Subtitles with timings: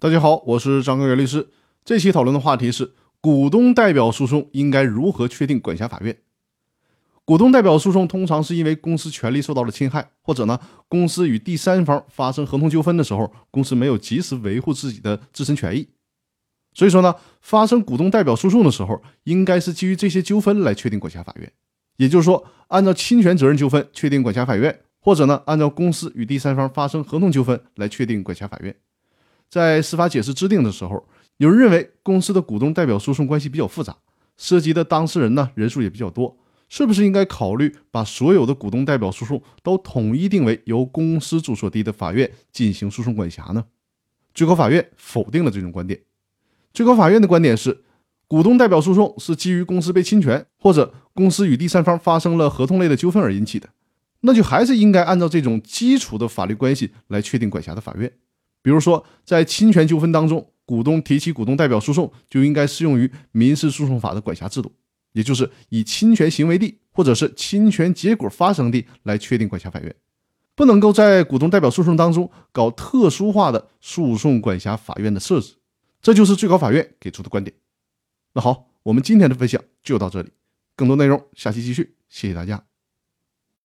[0.00, 1.48] 大家好，我是张根源律师。
[1.84, 6.16] 这期讨论的话题是股东代表诉讼应该如何确定管辖法院？
[7.24, 15.88] 股东代表诉讼通常是因为公司权利受到了侵害，或者呢公司与第三方发生合同纠纷的时候，公司没有及时维护自己的自身权益。
[16.74, 21.52] 所以说呢，发生股东代表诉讼的时候，应该是基于这些纠纷来确定管辖法院。
[21.96, 28.76] 也就是说，按照侵权责任纠纷确定管辖法院，或者呢按照公司与第三方发生合同纠纷来确定管辖法院。
[29.48, 31.06] 在司法解释制定的时候，
[31.38, 33.96] 有人认为公司的股东代表诉讼关系比较复杂，
[34.36, 36.36] 涉及的当事人呢人数也比较多，
[36.68, 43.64] 是不是应该考虑把所有的股东代表诉讼都统一定为由公司住所地的法院进行诉讼管辖呢？
[44.34, 46.00] 最高法院否定了这种观点。
[46.72, 47.84] 最高法院的观点是，
[48.26, 53.70] 股东代表诉讼是基于公司被侵权或者公司与第三方发生了合同类的纠纷而引起的，
[54.20, 58.12] 那就还是应该按照这种基础的法律关系来确定管辖的法院。
[58.62, 64.72] 比如说，在侵权纠纷当中，股东提起股东代表诉讼，就应该适用于民事诉讼法的管辖制度，
[65.12, 69.94] 也就是以侵权行为地或者是侵权结果发生地来确定管辖法院，
[70.54, 75.54] 不能够在股东代表诉讼当中搞特殊化的诉讼管辖法院的设置。
[76.02, 77.56] 这就是最高法院给出的观点。
[78.34, 80.30] 那好，我们今天的分享就到这里，
[80.76, 82.67] 更多内容下期继续，谢谢大家。